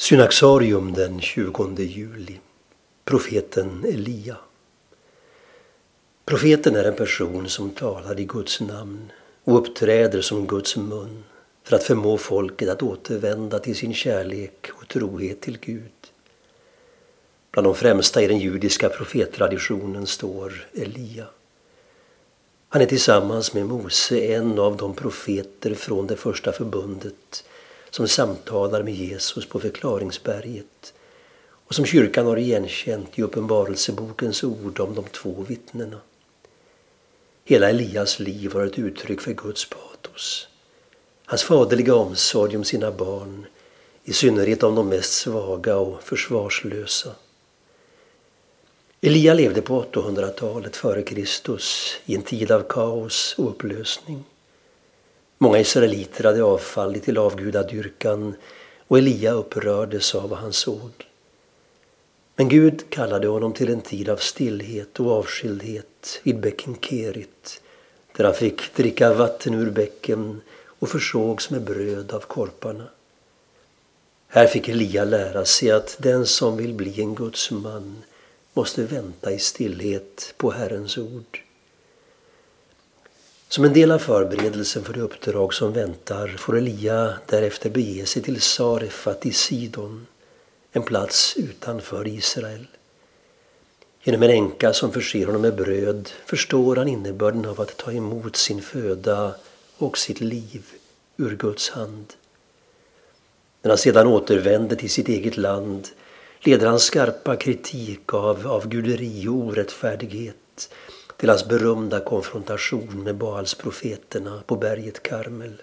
[0.00, 2.40] Synaxarium den 20 juli.
[3.04, 4.36] Profeten Elia.
[6.24, 9.12] Profeten är en person som talar i Guds namn
[9.44, 11.24] och uppträder som Guds mun
[11.64, 16.12] för att förmå folket att återvända till sin kärlek och trohet till Gud.
[17.50, 21.26] Bland de främsta i den judiska profettraditionen står Elia.
[22.68, 27.44] Han är tillsammans med Mose en av de profeter från det första förbundet
[27.90, 30.92] som samtalar med Jesus på förklaringsberget
[31.68, 36.00] och som kyrkan har igenkänt i Uppenbarelsebokens ord om de två vittnena.
[37.44, 40.48] Hela Elias liv var ett uttryck för Guds patos.
[41.24, 43.46] Hans faderliga omsorg om sina barn,
[44.04, 47.10] i synnerhet om de mest svaga och försvarslösa.
[49.00, 54.24] Elia levde på 800-talet före Kristus i en tid av kaos och upplösning.
[55.38, 58.34] Många israeliter hade avfallit till avgudadyrkan
[58.88, 60.90] och Elia upprördes av vad han såg.
[62.36, 67.60] Men Gud kallade honom till en tid av stillhet och avskildhet vid bäcken Kerit
[68.16, 72.88] där han fick dricka vatten ur bäcken och försågs med bröd av korparna.
[74.28, 78.02] Här fick Elia lära sig att den som vill bli en Guds man
[78.54, 81.42] måste vänta i stillhet på Herrens ord.
[83.50, 88.22] Som en del av förberedelsen för det uppdrag som väntar får Elia därefter bege sig
[88.22, 90.06] till Sarefat i Sidon,
[90.72, 92.66] en plats utanför Israel.
[94.02, 98.36] Genom en änka som förser honom med bröd förstår han innebörden av att ta emot
[98.36, 99.34] sin föda
[99.78, 100.64] och sitt liv
[101.16, 102.06] ur Guds hand.
[103.62, 105.88] När han sedan återvänder till sitt eget land
[106.40, 110.36] leder han skarpa kritik av avguderi och orättfärdighet
[111.18, 115.62] till hans berömda konfrontation med Baalsprofeterna på berget Karmel.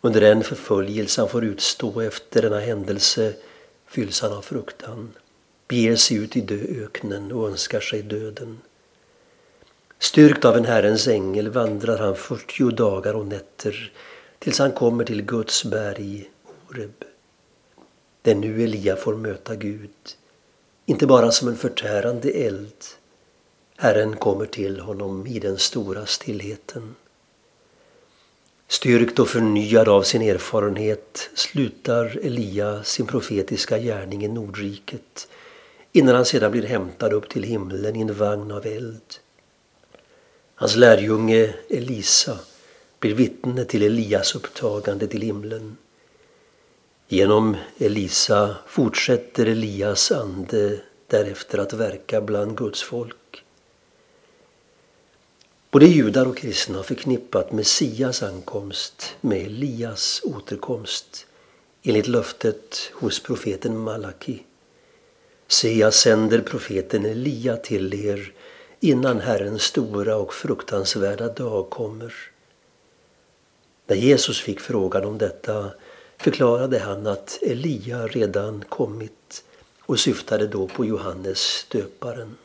[0.00, 3.34] Under den förföljelse han får utstå efter denna händelse
[3.86, 5.12] fylls han av fruktan,
[5.68, 8.58] beger sig ut i dööknen och önskar sig döden.
[9.98, 13.92] Styrkt av en Herrens ängel vandrar han 40 dagar och nätter
[14.38, 16.30] tills han kommer till Guds berg
[16.66, 17.04] Horeb.
[18.22, 19.90] Det är nu Elia får möta Gud,
[20.86, 22.84] inte bara som en förtärande eld
[23.82, 26.94] Herren kommer till honom i den stora stillheten.
[28.68, 35.28] Styrkt och förnyad av sin erfarenhet slutar Elia sin profetiska gärning i Nordriket
[35.92, 39.14] innan han sedan blir hämtad upp till himlen i en vagn av eld.
[40.54, 42.38] Hans lärjunge Elisa
[42.98, 45.76] blir vittne till Elias upptagande till himlen.
[47.08, 53.16] Genom Elisa fortsätter Elias ande därefter att verka bland Guds folk.
[55.70, 61.26] Både judar och kristna har förknippat Messias ankomst med Elias återkomst
[61.82, 64.42] enligt löftet hos profeten Malaki.
[65.48, 68.32] Se, jag sänder profeten Elia till er
[68.80, 72.14] innan Herrens stora och fruktansvärda dag kommer.
[73.86, 75.70] När Jesus fick frågan om detta
[76.16, 79.44] förklarade han att Elia redan kommit
[79.80, 82.36] och syftade då på Johannes döparen.